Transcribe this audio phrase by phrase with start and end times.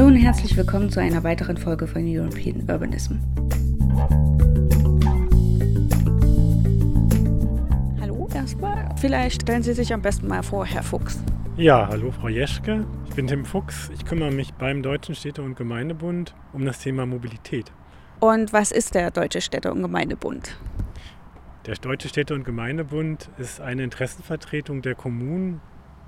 [0.00, 3.18] Hallo und herzlich willkommen zu einer weiteren Folge von European Urbanism.
[8.00, 8.88] Hallo erstmal.
[8.96, 11.22] Vielleicht stellen Sie sich am besten mal vor, Herr Fuchs.
[11.58, 12.86] Ja, hallo Frau Jeschke.
[13.10, 13.90] Ich bin Tim Fuchs.
[13.92, 17.70] Ich kümmere mich beim Deutschen Städte- und Gemeindebund um das Thema Mobilität.
[18.20, 20.56] Und was ist der Deutsche Städte- und Gemeindebund?
[21.66, 25.60] Der Deutsche Städte- und Gemeindebund ist eine Interessenvertretung der Kommunen,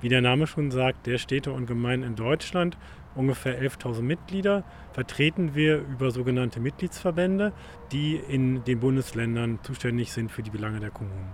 [0.03, 2.77] wie der Name schon sagt, der Städte und Gemeinden in Deutschland.
[3.15, 7.53] Ungefähr 11.000 Mitglieder vertreten wir über sogenannte Mitgliedsverbände,
[7.93, 11.31] die in den Bundesländern zuständig sind für die Belange der Kommunen.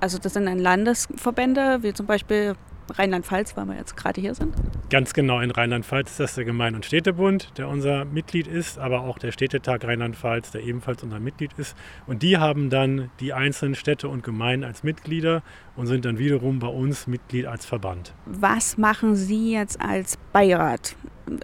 [0.00, 2.54] Also das sind dann Landesverbände, wie zum Beispiel
[2.90, 4.54] Rheinland-Pfalz, weil wir jetzt gerade hier sind?
[4.90, 9.02] Ganz genau, in Rheinland-Pfalz ist das der Gemeinde- und Städtebund, der unser Mitglied ist, aber
[9.02, 11.76] auch der Städtetag Rheinland-Pfalz, der ebenfalls unser Mitglied ist.
[12.06, 15.42] Und die haben dann die einzelnen Städte und Gemeinden als Mitglieder
[15.78, 18.12] und sind dann wiederum bei uns Mitglied als Verband.
[18.26, 20.96] Was machen Sie jetzt als Beirat?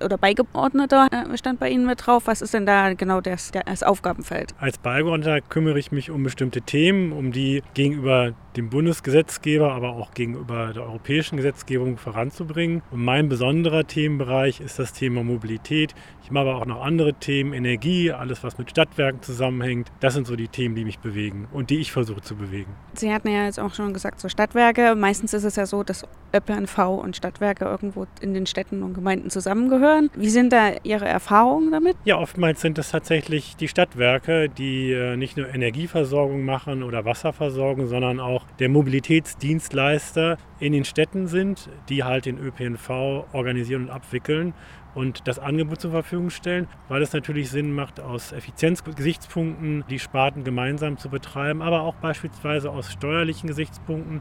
[0.03, 2.27] oder Beigeordneter äh, stand bei Ihnen mit drauf.
[2.27, 4.55] Was ist denn da genau das, das Aufgabenfeld?
[4.59, 10.14] Als Beigeordneter kümmere ich mich um bestimmte Themen, um die gegenüber dem Bundesgesetzgeber, aber auch
[10.14, 12.83] gegenüber der europäischen Gesetzgebung voranzubringen.
[12.91, 15.94] Und mein besonderer Themenbereich ist das Thema Mobilität.
[16.22, 19.91] Ich mache aber auch noch andere Themen, Energie, alles was mit Stadtwerken zusammenhängt.
[20.00, 22.72] Das sind so die Themen, die mich bewegen und die ich versuche zu bewegen.
[22.94, 24.94] Sie hatten ja jetzt auch schon gesagt, so Stadtwerke.
[24.94, 29.28] Meistens ist es ja so, dass ÖPNV und Stadtwerke irgendwo in den Städten und Gemeinden
[29.28, 30.11] zusammengehören.
[30.14, 31.97] Wie sind da Ihre Erfahrungen damit?
[32.05, 37.86] Ja, oftmals sind es tatsächlich die Stadtwerke, die äh, nicht nur Energieversorgung machen oder Wasserversorgung,
[37.86, 44.55] sondern auch der Mobilitätsdienstleister in den Städten sind, die halt den ÖPNV organisieren und abwickeln
[44.95, 50.45] und das Angebot zur Verfügung stellen, weil es natürlich Sinn macht, aus Effizienzgesichtspunkten die Sparten
[50.45, 54.20] gemeinsam zu betreiben, aber auch beispielsweise aus steuerlichen Gesichtspunkten.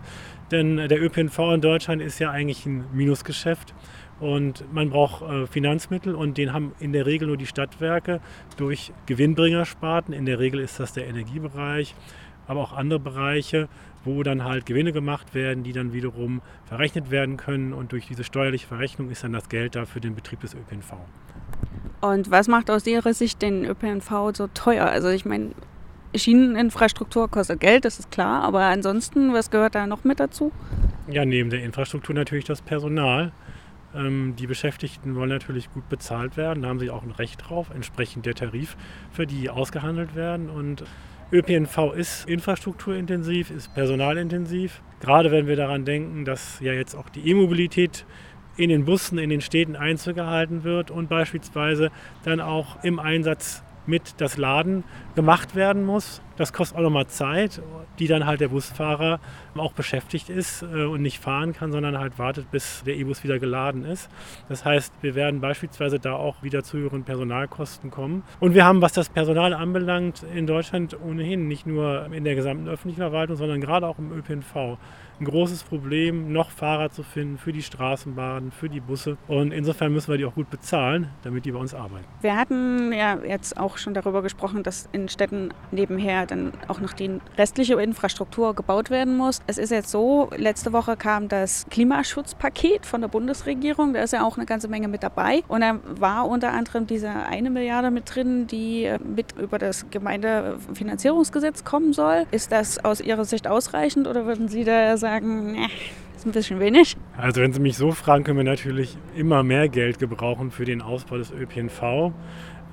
[0.51, 3.73] Denn der ÖPNV in Deutschland ist ja eigentlich ein Minusgeschäft
[4.19, 8.21] und man braucht äh, Finanzmittel und den haben in der Regel nur die Stadtwerke
[8.57, 10.13] durch Gewinnbringersparten.
[10.13, 11.95] In der Regel ist das der Energiebereich,
[12.47, 13.69] aber auch andere Bereiche
[14.05, 18.23] wo dann halt Gewinne gemacht werden, die dann wiederum verrechnet werden können und durch diese
[18.23, 20.93] steuerliche Verrechnung ist dann das Geld da für den Betrieb des ÖPNV.
[22.01, 24.85] Und was macht aus Ihrer Sicht den ÖPNV so teuer?
[24.85, 25.51] Also ich meine,
[26.15, 30.51] Schieneninfrastruktur kostet Geld, das ist klar, aber ansonsten, was gehört da noch mit dazu?
[31.09, 33.31] Ja, neben der Infrastruktur natürlich das Personal.
[33.95, 37.67] Ähm, die Beschäftigten wollen natürlich gut bezahlt werden, da haben sie auch ein Recht drauf,
[37.73, 38.75] entsprechend der Tarif,
[39.11, 40.49] für die ausgehandelt werden.
[40.49, 40.83] Und
[41.33, 44.83] ÖPNV ist infrastrukturintensiv, ist personalintensiv.
[44.99, 48.05] Gerade wenn wir daran denken, dass ja jetzt auch die E-Mobilität
[48.55, 51.89] in den Bussen, in den Städten Einzug gehalten wird und beispielsweise
[52.23, 54.83] dann auch im Einsatz mit das Laden
[55.16, 56.22] gemacht werden muss.
[56.35, 57.61] Das kostet auch nochmal Zeit,
[57.99, 59.19] die dann halt der Busfahrer
[59.55, 63.39] auch beschäftigt ist äh, und nicht fahren kann, sondern halt wartet, bis der E-Bus wieder
[63.39, 64.09] geladen ist.
[64.49, 68.23] Das heißt, wir werden beispielsweise da auch wieder zu höheren Personalkosten kommen.
[68.39, 72.67] Und wir haben, was das Personal anbelangt, in Deutschland ohnehin nicht nur in der gesamten
[72.67, 74.77] öffentlichen Verwaltung, sondern gerade auch im ÖPNV
[75.19, 79.17] ein großes Problem, noch Fahrer zu finden für die Straßenbahnen, für die Busse.
[79.27, 82.05] Und insofern müssen wir die auch gut bezahlen, damit die bei uns arbeiten.
[82.22, 86.94] Wir hatten ja jetzt auch schon darüber gesprochen, dass in Städten nebenher dann auch noch
[86.94, 89.41] die restliche Infrastruktur gebaut werden muss.
[89.47, 93.94] Es ist jetzt so, letzte Woche kam das Klimaschutzpaket von der Bundesregierung.
[93.94, 95.44] Da ist ja auch eine ganze Menge mit dabei.
[95.47, 99.89] Und da war unter anderem diese eine Milliarde mit drin, die äh, mit über das
[99.89, 102.25] Gemeindefinanzierungsgesetz kommen soll.
[102.31, 105.67] Ist das aus Ihrer Sicht ausreichend oder würden Sie da sagen, nee,
[106.16, 106.95] ist ein bisschen wenig?
[107.17, 110.81] Also wenn Sie mich so fragen, können wir natürlich immer mehr Geld gebrauchen für den
[110.81, 112.13] Ausbau des ÖPNV.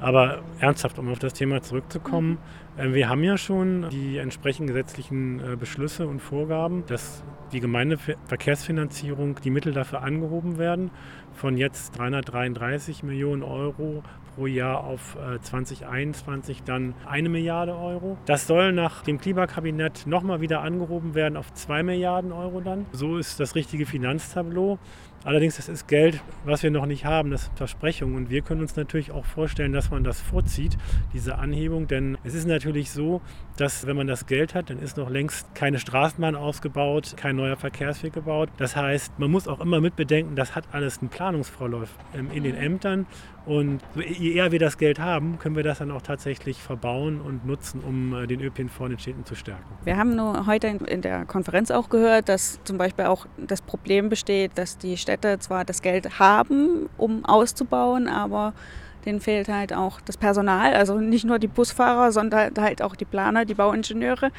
[0.00, 5.41] Aber ernsthaft, um auf das Thema zurückzukommen, äh, wir haben ja schon die entsprechenden gesetzlichen
[5.41, 7.22] äh, Beschlüsse und Vorgaben, dass
[7.53, 10.91] die Gemeindeverkehrsfinanzierung, die Mittel dafür angehoben werden,
[11.32, 14.03] von jetzt 333 Millionen Euro
[14.34, 18.16] pro Jahr auf 2021 äh, dann eine Milliarde Euro.
[18.26, 22.87] Das soll nach dem Klimakabinett nochmal wieder angehoben werden auf zwei Milliarden Euro dann.
[22.92, 24.78] So ist das richtige Finanztableau.
[25.23, 28.14] Allerdings, das ist Geld, was wir noch nicht haben, das ist Versprechung.
[28.14, 30.78] Und wir können uns natürlich auch vorstellen, dass man das vorzieht,
[31.12, 31.87] diese Anhebung.
[31.88, 32.60] Denn es ist natürlich
[32.91, 33.21] so,
[33.57, 37.57] dass wenn man das Geld hat, dann ist noch längst keine Straßenbahn ausgebaut, kein neuer
[37.57, 38.49] Verkehrsweg gebaut.
[38.57, 42.57] Das heißt, man muss auch immer mitbedenken, das hat alles einen Planungsvorlauf ähm, in den
[42.57, 43.07] Ämtern.
[43.47, 47.47] Und je eher wir das Geld haben, können wir das dann auch tatsächlich verbauen und
[47.47, 49.65] nutzen, um äh, den ÖPNV in den Städten zu stärken.
[49.85, 54.09] Wir haben nur heute in der Konferenz auch gehört, dass zum Beispiel auch das Problem
[54.09, 58.53] besteht, dass die Städte zwar das Geld haben, um auszubauen, aber
[59.00, 63.05] denen fehlt halt auch das Personal, also nicht nur die Busfahrer, sondern halt auch die
[63.05, 64.31] Planer, die Bauingenieure.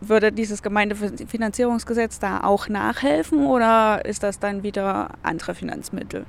[0.00, 6.24] Würde dieses Gemeindefinanzierungsgesetz da auch nachhelfen oder ist das dann wieder andere Finanzmittel?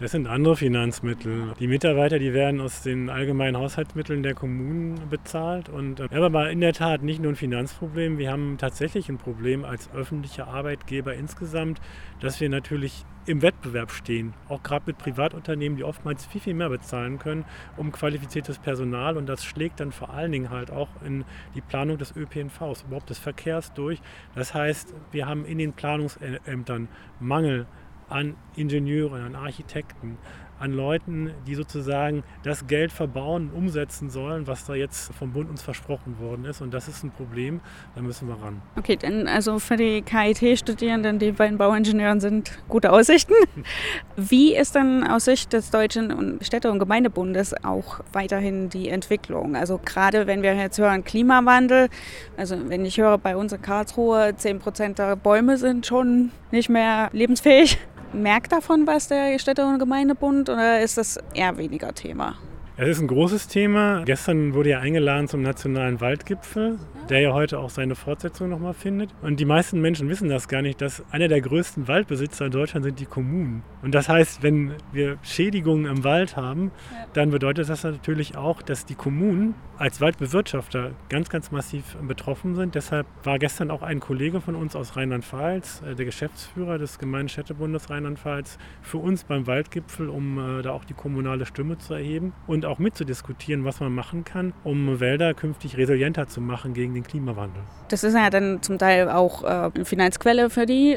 [0.00, 1.52] Das sind andere Finanzmittel.
[1.60, 5.68] Die Mitarbeiter, die werden aus den allgemeinen Haushaltsmitteln der Kommunen bezahlt.
[5.68, 9.10] Und äh, wir haben aber in der Tat nicht nur ein Finanzproblem, wir haben tatsächlich
[9.10, 11.82] ein Problem als öffentlicher Arbeitgeber insgesamt,
[12.18, 16.70] dass wir natürlich im Wettbewerb stehen, auch gerade mit Privatunternehmen, die oftmals viel, viel mehr
[16.70, 17.44] bezahlen können,
[17.76, 19.18] um qualifiziertes Personal.
[19.18, 23.10] Und das schlägt dann vor allen Dingen halt auch in die Planung des ÖPNVs, überhaupt
[23.10, 24.00] des Verkehrs durch.
[24.34, 26.88] Das heißt, wir haben in den Planungsämtern
[27.20, 27.66] Mangel
[28.10, 30.18] an Ingenieuren, an Architekten,
[30.60, 35.48] an Leuten, die sozusagen das Geld verbauen und umsetzen sollen, was da jetzt vom Bund
[35.48, 36.60] uns versprochen worden ist.
[36.60, 37.60] Und das ist ein Problem,
[37.94, 38.60] da müssen wir ran.
[38.76, 43.32] Okay, dann also für die KIT-Studierenden, die bei den Bauingenieuren sind, gute Aussichten.
[44.16, 49.56] Wie ist dann aus Sicht des Deutschen Städte- und Gemeindebundes auch weiterhin die Entwicklung?
[49.56, 51.88] Also gerade wenn wir jetzt hören Klimawandel,
[52.36, 56.68] also wenn ich höre, bei uns in Karlsruhe 10 Prozent der Bäume sind schon nicht
[56.68, 57.78] mehr lebensfähig
[58.12, 62.36] merkt davon was der Städte- und Gemeindebund oder ist das eher weniger Thema?
[62.82, 64.04] Es ist ein großes Thema.
[64.06, 66.78] Gestern wurde ja eingeladen zum Nationalen Waldgipfel,
[67.10, 69.10] der ja heute auch seine Fortsetzung nochmal findet.
[69.20, 72.84] Und die meisten Menschen wissen das gar nicht, dass einer der größten Waldbesitzer in Deutschland
[72.84, 73.62] sind die Kommunen.
[73.82, 76.70] Und das heißt, wenn wir Schädigungen im Wald haben,
[77.12, 82.74] dann bedeutet das natürlich auch, dass die Kommunen als Waldbewirtschafter ganz, ganz massiv betroffen sind.
[82.74, 87.88] Deshalb war gestern auch ein Kollege von uns aus Rheinland-Pfalz, äh, der Geschäftsführer des Gemeindestädtebundes
[87.88, 92.66] Rheinland-Pfalz, für uns beim Waldgipfel, um äh, da auch die kommunale Stimme zu erheben und
[92.70, 97.62] auch mitzudiskutieren, was man machen kann, um Wälder künftig resilienter zu machen gegen den Klimawandel.
[97.88, 100.96] Das ist ja dann zum Teil auch äh, eine Finanzquelle für die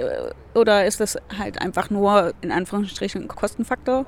[0.55, 4.05] oder ist das halt einfach nur in Anführungsstrichen ein Kostenfaktor?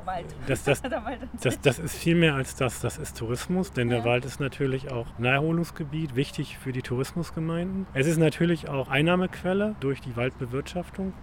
[0.47, 0.81] Das, das,
[1.41, 2.81] das, das ist viel mehr als das.
[2.81, 7.87] Das ist Tourismus, denn der Wald ist natürlich auch Naherholungsgebiet, wichtig für die Tourismusgemeinden.
[7.93, 11.13] Es ist natürlich auch Einnahmequelle durch die Waldbewirtschaftung.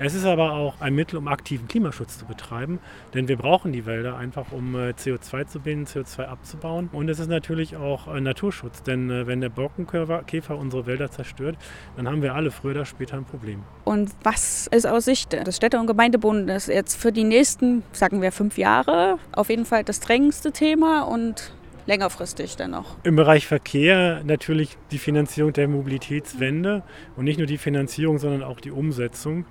[0.00, 2.78] Es ist aber auch ein Mittel, um aktiven Klimaschutz zu betreiben,
[3.14, 6.88] denn wir brauchen die Wälder einfach, um äh, CO2 zu binden, CO2 abzubauen.
[6.92, 11.56] Und es ist natürlich auch Naturschutz, denn äh, wenn der Borkenkäfer unsere Wälder zerstört,
[11.96, 13.64] dann haben wir alle früher oder später ein Problem.
[13.84, 18.32] Und was ist aus Sicht des Städte- und Gemeindebundes jetzt für die nächsten, sagen wir,
[18.32, 21.52] fünf Jahre auf jeden Fall das drängendste Thema und
[21.86, 22.96] längerfristig dann noch.
[23.02, 26.82] Im Bereich Verkehr natürlich die Finanzierung der Mobilitätswende
[27.16, 29.46] und nicht nur die Finanzierung, sondern auch die Umsetzung.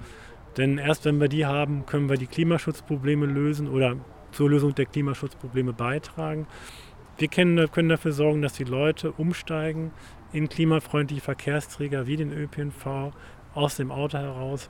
[0.55, 3.95] Denn erst wenn wir die haben, können wir die Klimaschutzprobleme lösen oder
[4.31, 6.47] zur Lösung der Klimaschutzprobleme beitragen.
[7.17, 9.91] Wir können dafür sorgen, dass die Leute umsteigen
[10.31, 13.11] in klimafreundliche Verkehrsträger wie den ÖPNV
[13.55, 14.69] aus dem Auto heraus.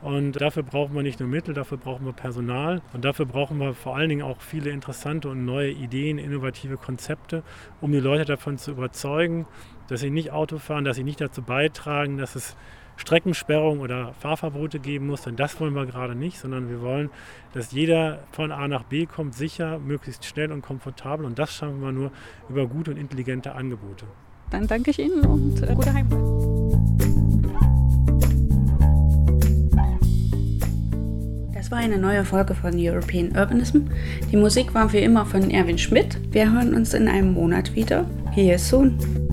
[0.00, 3.74] Und dafür brauchen wir nicht nur Mittel, dafür brauchen wir Personal und dafür brauchen wir
[3.74, 7.42] vor allen Dingen auch viele interessante und neue Ideen, innovative Konzepte,
[7.80, 9.46] um die Leute davon zu überzeugen,
[9.88, 12.56] dass sie nicht Auto fahren, dass sie nicht dazu beitragen, dass es
[12.96, 17.10] Streckensperrung oder Fahrverbote geben muss, denn das wollen wir gerade nicht, sondern wir wollen,
[17.52, 21.80] dass jeder von A nach B kommt, sicher, möglichst schnell und komfortabel und das schaffen
[21.80, 22.10] wir nur
[22.48, 24.06] über gute und intelligente Angebote.
[24.50, 26.67] Dann danke ich Ihnen und äh, gute Heimfahrt.
[31.70, 33.80] War eine neue Folge von European Urbanism.
[34.32, 36.18] Die Musik war wie immer von Erwin Schmidt.
[36.32, 38.06] Wir hören uns in einem Monat wieder.
[38.32, 39.27] Here soon.